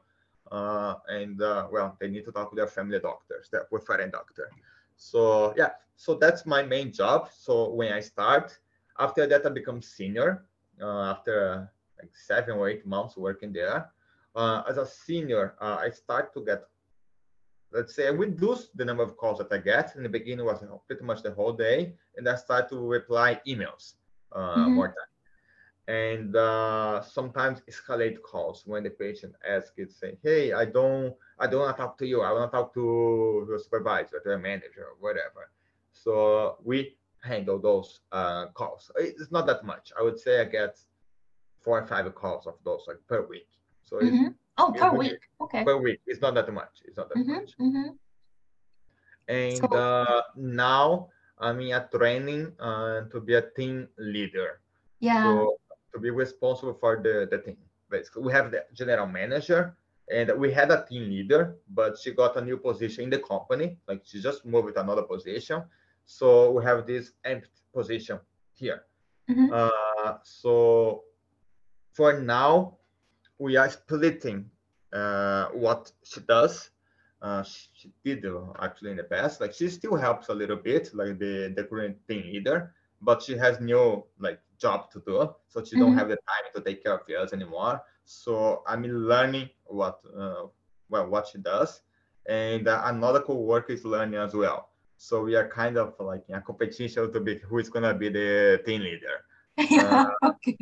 [0.52, 4.50] Uh, and uh, well, they need to talk to their family doctors, their referring doctor.
[4.98, 7.30] So yeah, so that's my main job.
[7.36, 8.58] So when I start,
[9.00, 10.46] after that I become senior.
[10.82, 13.92] Uh, after like seven or eight months working there,
[14.36, 16.64] uh, as a senior, uh, I start to get,
[17.72, 19.96] let's say, I reduce the number of calls that I get.
[19.96, 23.94] In the beginning, was pretty much the whole day, and I start to reply emails
[24.32, 24.74] uh, mm-hmm.
[24.74, 25.13] more time
[25.88, 31.48] and uh, sometimes escalate calls when the patient asks it say hey i don't i
[31.48, 32.22] don't want to talk to you.
[32.22, 35.52] I want to talk to your supervisor to a manager whatever.
[35.92, 38.92] So we handle those uh, calls.
[38.98, 39.92] It's not that much.
[39.98, 40.78] I would say i get
[41.60, 43.48] four or five calls of those like per week.
[43.84, 44.28] So mm-hmm.
[44.58, 45.20] oh per week.
[45.42, 45.64] Okay.
[45.64, 46.00] Per week.
[46.08, 46.82] It's not that much.
[46.86, 47.34] It's not that mm-hmm.
[47.34, 47.52] much.
[47.60, 47.90] mm-hmm.
[49.28, 54.62] and so- uh, now i'm in a training uh, to be a team leader.
[55.00, 55.24] Yeah.
[55.24, 55.58] So
[55.94, 57.58] to be responsible for the, the team.
[57.90, 59.76] Basically, we have the general manager
[60.12, 63.78] and we had a team leader, but she got a new position in the company.
[63.88, 65.64] Like she just moved to another position.
[66.06, 68.20] So we have this empty position
[68.54, 68.84] here.
[69.30, 69.54] Mm-hmm.
[69.54, 71.04] Uh, so
[71.94, 72.78] for now,
[73.38, 74.50] we are splitting
[74.92, 76.70] uh, what she does.
[77.22, 79.40] Uh, she did uh, actually in the past.
[79.40, 83.38] Like she still helps a little bit, like the the current team leader, but she
[83.38, 85.18] has new like job to do
[85.52, 85.82] so she mm-hmm.
[85.82, 90.44] don't have the time to take care of us anymore so i'm learning what uh,
[90.90, 91.82] well what she does
[92.28, 94.60] and uh, another co-worker is learning as well
[94.98, 97.94] so we are kind of like in a competition to be who is going to
[97.94, 99.18] be the team leader
[99.70, 100.58] yeah, uh, okay.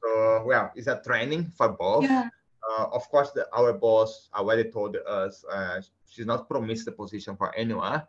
[0.00, 0.08] so
[0.46, 2.28] well it's a training for both yeah.
[2.68, 5.80] Uh, of course the, our boss already told us uh,
[6.10, 8.02] she's not promised the position for anyone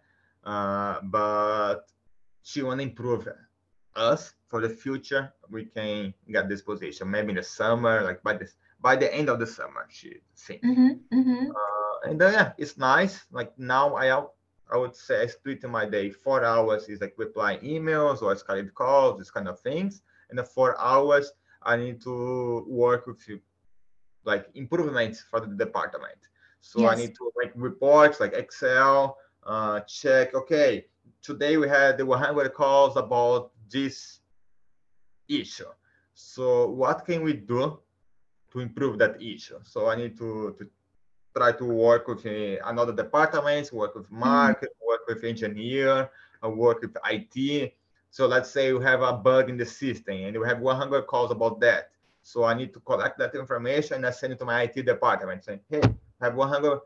[0.44, 1.88] uh, but
[2.44, 3.28] she want to improve
[3.96, 7.10] us for the future we can get this position.
[7.10, 10.64] Maybe in the summer like by this by the end of the summer she think
[10.64, 11.52] mm-hmm, mm-hmm.
[11.52, 13.26] Uh, and then yeah it's nice.
[13.32, 14.10] Like now i
[14.74, 16.10] i would say i split my day.
[16.10, 20.02] Four hours is like replying emails or skype calls these kind of things.
[20.30, 21.32] And the four hours
[21.64, 23.40] i need to work with you
[24.26, 26.20] like improvements for the department.
[26.62, 26.92] So yes.
[26.92, 30.86] i need to make reports like excel uh, check okay
[31.22, 34.19] today we had the 100 calls about this
[35.30, 35.72] issue.
[36.14, 37.80] So what can we do
[38.52, 39.60] to improve that issue?
[39.64, 40.68] So I need to, to
[41.36, 44.88] try to work with uh, another departments, work with market, mm-hmm.
[44.88, 46.10] work with engineer,
[46.44, 47.74] uh, work with IT.
[48.12, 51.32] So let's say you have a bug in the system and you have 100 calls
[51.32, 51.92] about that.
[52.24, 55.44] So I need to collect that information and I send it to my IT department
[55.46, 55.82] saying, hey,
[56.20, 56.80] I have 100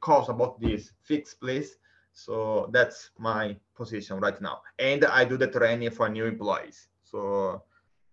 [0.00, 1.78] calls about this, fix please.
[2.12, 4.62] So that's my position right now.
[4.78, 6.88] And I do the training for new employees.
[7.14, 7.62] So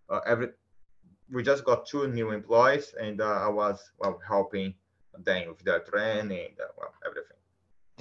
[0.10, 0.50] uh, every
[1.32, 4.76] we just got two new employees, and uh, I was well helping
[5.18, 7.42] them with their training, uh, well everything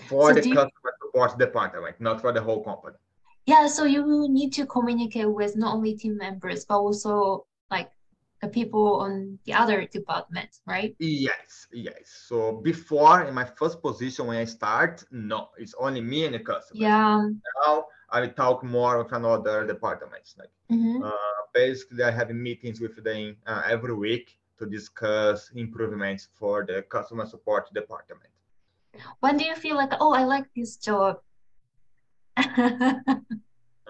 [0.08, 1.06] for so the customer you...
[1.06, 2.96] support department, not for the whole company.
[3.46, 7.90] Yeah, so you need to communicate with not only team members but also like
[8.42, 10.94] the people on the other department, right?
[10.98, 12.24] Yes, yes.
[12.28, 16.40] So before in my first position when I start, no, it's only me and the
[16.40, 16.80] customer.
[16.80, 17.28] Yeah.
[17.64, 20.34] Now I will talk more with another departments.
[20.38, 21.02] Like mm-hmm.
[21.02, 26.82] uh, basically, I have meetings with them uh, every week to discuss improvements for the
[26.82, 28.30] customer support department.
[29.20, 31.20] When do you feel like, oh, I like this job?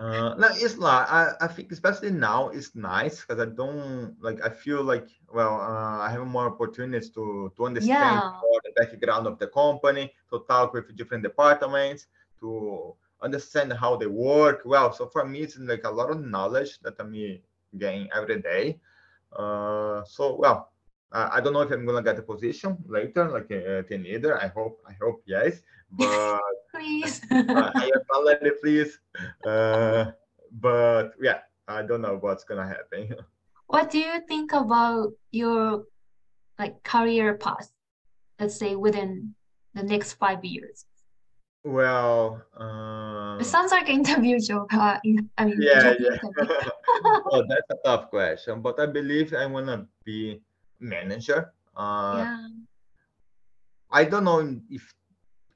[0.01, 1.11] Uh, no, it's not.
[1.11, 4.41] I, I think especially now it's nice because I don't like.
[4.43, 8.33] I feel like well, uh, I have more opportunities to to understand yeah.
[8.41, 12.07] more the background of the company, to talk with different departments,
[12.41, 14.63] to understand how they work.
[14.65, 17.15] Well, so for me, it's like a lot of knowledge that I'm
[17.79, 18.81] getting every day.
[19.37, 20.73] Uh, so well,
[21.13, 24.39] I don't know if I'm gonna get a position later, like a team leader.
[24.41, 26.39] I hope, I hope yes, but
[26.75, 27.21] please.
[27.31, 28.99] uh, higher salary, please.
[29.45, 30.13] Uh,
[30.53, 33.15] but yeah, I don't know what's gonna happen.
[33.67, 35.85] what do you think about your
[36.59, 37.71] like career path?
[38.39, 39.35] Let's say within
[39.75, 40.85] the next five years.
[41.63, 44.73] Well, uh, it sounds like an interview joke.
[44.73, 44.99] Uh,
[45.37, 46.17] I mean, yeah, yeah.
[47.27, 50.41] well, that's a tough question, but I believe I wanna be
[50.79, 51.53] manager.
[51.77, 52.49] Uh, yeah.
[53.91, 54.95] I don't know if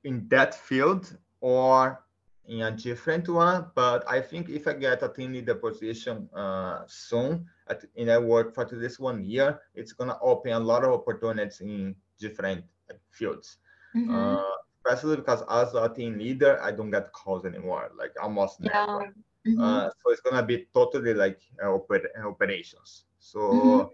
[0.04, 2.04] in that field or
[2.46, 6.82] in a different one, but I think if I get a team leader position uh,
[6.86, 10.92] soon, at, and I work for this one year, it's gonna open a lot of
[10.92, 12.64] opportunities in different
[13.10, 13.56] fields.
[13.96, 14.14] Mm-hmm.
[14.14, 14.42] Uh,
[14.86, 18.86] especially because as a team leader, I don't get calls anymore, like almost yeah.
[18.86, 19.14] never.
[19.46, 19.60] Mm-hmm.
[19.60, 23.04] Uh, so it's gonna be totally like uh, oper- operations.
[23.18, 23.88] So mm-hmm.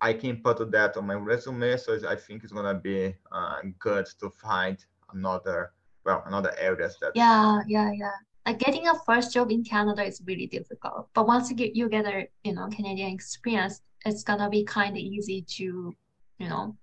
[0.00, 1.76] I can put that on my resume.
[1.76, 5.72] So I think it's gonna be uh, good to find another
[6.04, 7.12] well another areas that.
[7.14, 8.16] Yeah, yeah, yeah.
[8.46, 11.88] Like getting a first job in Canada is really difficult, but once you get you
[11.88, 15.94] get a you know Canadian experience, it's gonna be kind of easy to
[16.38, 16.74] you know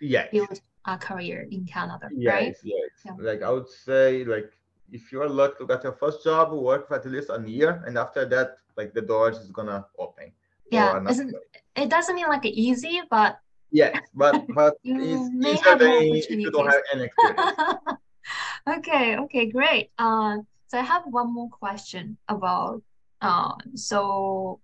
[0.00, 0.28] yes.
[0.32, 0.60] build
[0.98, 2.56] career in Canada, yes, right?
[2.62, 3.12] Yes, yeah.
[3.18, 4.52] Like I would say, like
[4.92, 7.96] if you're lucky to get your first job, work for at least a year, and
[7.98, 10.32] after that, like the doors is gonna open.
[10.70, 10.98] Yeah,
[11.76, 13.38] it doesn't mean like easy, but
[13.70, 17.58] yes, but but you it's than if you don't have any experience.
[18.78, 19.90] okay, okay, great.
[19.98, 22.82] Uh, so I have one more question about
[23.20, 24.60] uh, so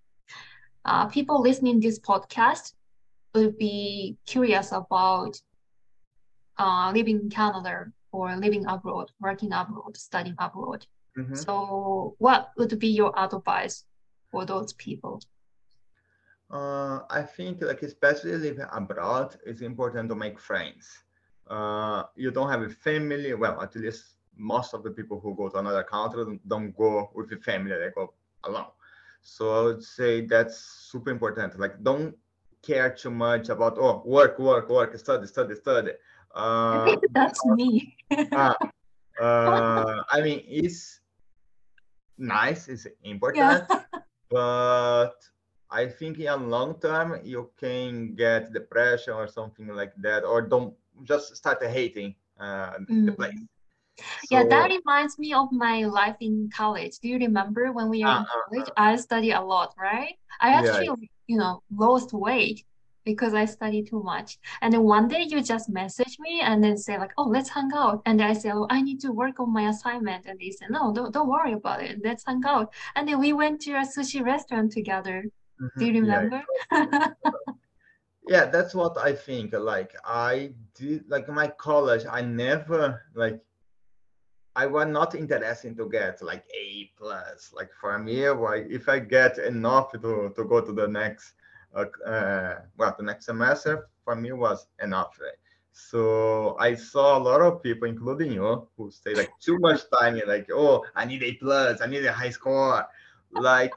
[0.84, 2.74] uh, people listening this podcast
[3.34, 5.40] would be curious about
[6.60, 10.86] uh, living in Canada or living abroad, working abroad, studying abroad.
[11.16, 11.34] Mm-hmm.
[11.34, 13.84] So, what would be your advice
[14.30, 15.22] for those people?
[16.50, 20.88] Uh, I think like especially living abroad, it's important to make friends.
[21.48, 23.34] Uh, you don't have a family.
[23.34, 27.32] Well, at least most of the people who go to another country don't go with
[27.32, 28.12] a family; they go
[28.44, 28.72] alone.
[29.22, 30.56] So I would say that's
[30.90, 31.58] super important.
[31.58, 32.14] Like, don't
[32.62, 35.92] care too much about oh work, work, work, study, study, study.
[36.34, 37.96] Uh, that's me.
[38.10, 38.54] uh,
[39.20, 41.00] uh, I mean, it's
[42.18, 43.82] nice, it's important, yeah.
[44.30, 45.14] but
[45.70, 50.42] I think in a long term you can get depression or something like that, or
[50.42, 53.06] don't just start hating uh, mm.
[53.06, 53.38] the place.
[53.98, 56.98] So, yeah, that reminds me of my life in college.
[57.00, 58.68] Do you remember when we were uh, in college?
[58.70, 60.16] Uh, I studied a lot, right?
[60.40, 60.94] I actually, yeah.
[61.26, 62.64] you know, lost weight
[63.12, 64.38] because I study too much.
[64.62, 67.70] And then one day you just message me and then say like, oh, let's hang
[67.74, 67.98] out.
[68.06, 70.26] And I say, oh, I need to work on my assignment.
[70.26, 71.98] And they say, no, don't, don't worry about it.
[72.04, 72.72] Let's hang out.
[72.94, 75.18] And then we went to a sushi restaurant together.
[75.60, 75.78] Mm-hmm.
[75.78, 76.40] Do you remember?
[76.72, 77.08] Yeah.
[78.34, 79.52] yeah, that's what I think.
[79.52, 83.40] Like I did, like my college, I never like,
[84.56, 87.52] I was not interested to get like A plus.
[87.58, 91.34] Like for me, like if I get enough to to go to the next
[91.74, 95.18] well, the next semester for me was enough.
[95.20, 95.38] Right?
[95.72, 100.16] So I saw a lot of people, including you, who stay like too much time
[100.16, 102.86] and like, oh, I need a plus, I need a high score.
[103.32, 103.72] Like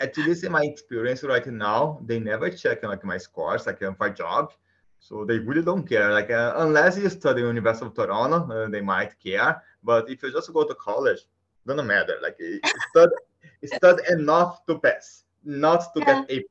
[0.00, 4.10] at least in my experience right now, they never check like my scores like for
[4.10, 4.52] job.
[4.98, 6.12] So they really don't care.
[6.12, 9.62] Like uh, unless you study University of Toronto, uh, they might care.
[9.82, 11.20] But if you just go to college,
[11.66, 12.16] doesn't matter.
[12.22, 12.38] Like
[12.90, 13.12] study,
[13.64, 16.24] study enough to pass, not to yeah.
[16.26, 16.44] get a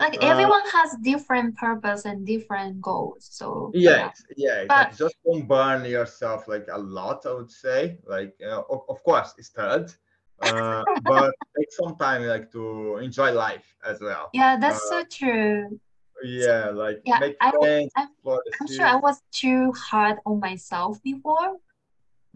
[0.00, 5.16] like uh, everyone has different purpose and different goals so yes yeah, yeah but, just
[5.24, 7.98] don't burn yourself like a lot i would say.
[8.06, 9.92] Like uh, of, of course it's third
[10.40, 14.30] uh, but take some time like to enjoy life as well.
[14.32, 15.80] Yeah that's uh, so true.
[16.22, 21.56] Yeah like yeah, I, friends I'm, I'm sure i was too hard on myself before.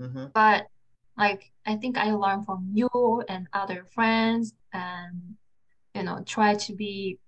[0.01, 0.27] Mm-hmm.
[0.33, 0.66] but
[1.18, 5.37] like i think i learned from you and other friends and
[5.94, 7.18] you know try to be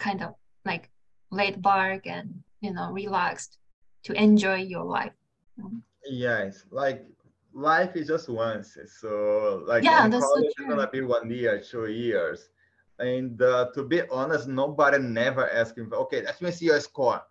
[0.00, 0.34] kind of
[0.64, 0.90] like
[1.30, 3.58] laid back and you know relaxed
[4.02, 5.12] to enjoy your life.
[6.08, 7.06] Yes like
[7.52, 12.48] life is just once so like yeah, college so gonna be one year two years.
[12.98, 17.22] And uh, to be honest nobody never asked me okay let me see your score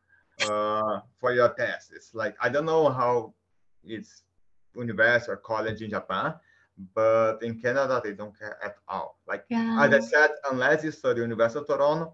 [0.41, 1.91] uh, for your test.
[1.93, 3.33] It's like i don't know how
[3.83, 4.23] it's
[4.75, 6.35] university or college in japan
[6.93, 9.17] but in canada they don't care at all.
[9.27, 9.77] Like yeah.
[9.81, 12.13] as i said unless you study university of toronto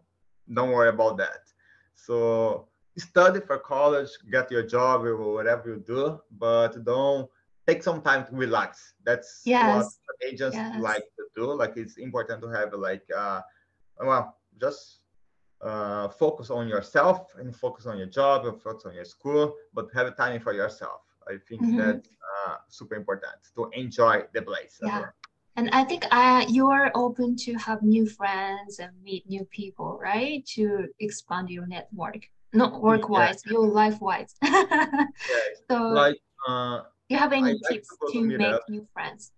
[0.53, 1.41] don't worry about that.
[1.95, 2.67] So
[2.97, 7.29] study for college, get your job or whatever you do, but don't
[7.67, 8.93] take some time to relax.
[9.03, 9.99] That's yes.
[10.05, 10.79] what agents yes.
[10.79, 11.53] like to do.
[11.53, 13.41] Like it's important to have like uh
[13.99, 14.99] well just
[15.61, 19.87] uh, focus on yourself and focus on your job and focus on your school, but
[19.93, 21.01] have a time for yourself.
[21.27, 21.77] I think mm-hmm.
[21.77, 22.09] that's
[22.47, 24.77] uh, super important to enjoy the place.
[24.81, 24.99] Yeah.
[24.99, 25.09] Well.
[25.57, 29.97] And I think uh, you are open to have new friends and meet new people,
[30.01, 30.45] right?
[30.55, 33.53] To expand your network, not work wise, yeah.
[33.53, 34.35] your life wise.
[34.43, 35.07] yes.
[35.69, 39.31] So, like, uh, you have any I tips like to, to make new friends?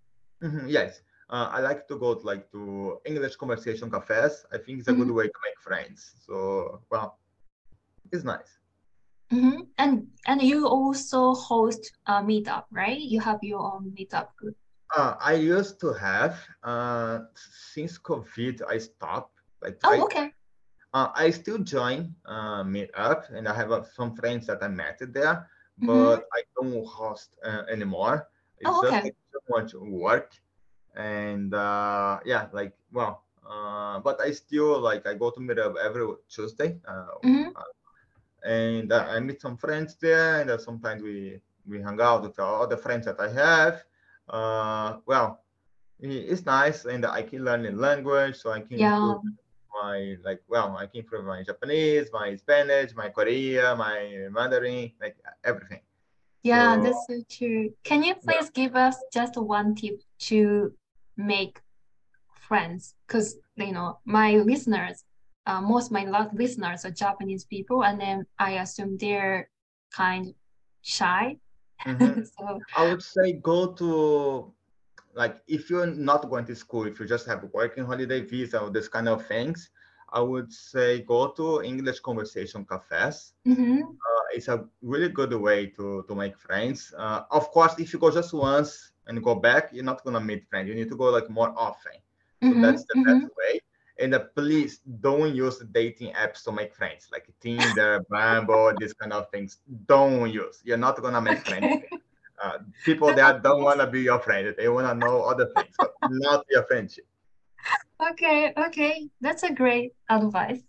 [0.43, 0.67] Mm-hmm.
[0.67, 1.01] Yes.
[1.29, 4.45] Uh, I like to go to, like to English conversation cafes.
[4.51, 5.03] I think it's a mm-hmm.
[5.03, 6.15] good way to make friends.
[6.25, 7.19] So well,
[8.11, 8.57] it's nice.
[9.31, 9.59] Mm-hmm.
[9.77, 12.97] And and you also host a meetup, right?
[12.97, 14.55] You have your own meetup group.
[14.95, 16.39] Uh, I used to have.
[16.63, 17.19] Uh,
[17.73, 19.33] since COVID, I stopped.
[19.61, 20.31] Like oh, I, okay.
[20.93, 24.99] Uh, I still join uh, meetup, and I have uh, some friends that I met
[24.99, 25.87] there, mm-hmm.
[25.87, 26.37] but mm-hmm.
[26.37, 28.29] I don't host uh, anymore.
[28.59, 28.91] It's oh, okay.
[28.91, 30.31] just like, so much work,
[30.95, 36.07] and uh, yeah, like well, uh, but I still like I go to meetup every
[36.29, 36.79] Tuesday.
[36.87, 37.49] Uh, mm-hmm
[38.43, 42.39] and uh, I meet some friends there, and uh, sometimes we we hang out with
[42.39, 43.83] all the friends that I have.
[44.29, 45.43] Uh, well,
[45.99, 49.15] it's nice, and I can learn the language, so I can yeah.
[49.81, 55.17] my like well, I can improve my Japanese, my Spanish, my Korean, my Mandarin, like
[55.43, 55.81] everything.
[56.43, 57.73] Yeah, so, that's so true.
[57.83, 58.61] Can you please yeah.
[58.65, 60.73] give us just one tip to
[61.15, 61.61] make
[62.47, 62.93] friends?
[63.07, 65.03] Because you know my listeners
[65.47, 69.49] uh, most of my listeners are Japanese people, and then I assume they're
[69.91, 70.33] kind
[70.81, 71.37] shy.
[71.85, 72.23] Mm-hmm.
[72.37, 74.53] so I would say go to
[75.13, 78.69] like if you're not going to school, if you just have working holiday visa or
[78.69, 79.69] this kind of things,
[80.09, 83.33] I would say go to English conversation cafes.
[83.45, 83.81] Mm-hmm.
[83.81, 86.93] Uh, it's a really good way to to make friends.
[86.97, 90.47] Uh, of course, if you go just once and go back, you're not gonna meet
[90.49, 90.69] friends.
[90.69, 91.97] You need to go like more often.
[92.43, 92.61] So mm-hmm.
[92.61, 93.41] that's the best mm-hmm.
[93.41, 93.59] way.
[93.99, 99.13] And uh, please don't use dating apps to make friends, like Tinder, Bumble, these kind
[99.13, 99.57] of things.
[99.87, 100.61] Don't use.
[100.63, 101.65] You're not gonna make friends.
[102.41, 104.53] Uh, people that don't want to be your friend.
[104.57, 107.05] They want to know other things, but not your friendship.
[108.11, 110.61] Okay, okay, that's a great advice.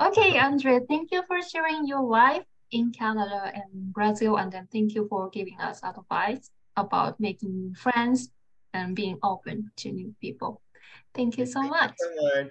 [0.00, 4.94] Okay, Andre, thank you for sharing your life in Canada and Brazil, and then thank
[4.94, 8.30] you for giving us advice about making friends
[8.72, 10.62] and being open to new people.
[11.14, 11.92] Thank you so much.
[12.00, 12.50] Thank you so much.